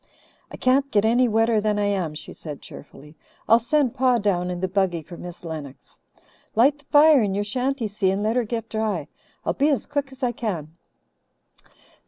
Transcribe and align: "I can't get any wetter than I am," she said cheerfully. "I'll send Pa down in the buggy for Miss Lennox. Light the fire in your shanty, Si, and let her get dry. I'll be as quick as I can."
"I 0.49 0.57
can't 0.57 0.89
get 0.89 1.05
any 1.05 1.27
wetter 1.27 1.61
than 1.61 1.77
I 1.77 1.85
am," 1.85 2.15
she 2.15 2.33
said 2.33 2.59
cheerfully. 2.63 3.15
"I'll 3.47 3.59
send 3.59 3.93
Pa 3.93 4.17
down 4.17 4.49
in 4.49 4.59
the 4.59 4.67
buggy 4.67 5.03
for 5.03 5.15
Miss 5.15 5.43
Lennox. 5.43 5.99
Light 6.55 6.79
the 6.79 6.85
fire 6.85 7.21
in 7.21 7.35
your 7.35 7.43
shanty, 7.43 7.87
Si, 7.87 8.09
and 8.09 8.23
let 8.23 8.35
her 8.35 8.43
get 8.43 8.67
dry. 8.67 9.09
I'll 9.45 9.53
be 9.53 9.69
as 9.69 9.85
quick 9.85 10.11
as 10.11 10.23
I 10.23 10.31
can." 10.31 10.75